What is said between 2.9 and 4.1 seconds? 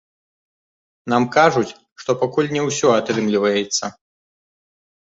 атрымліваецца.